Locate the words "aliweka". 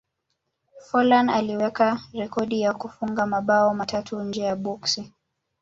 1.29-2.01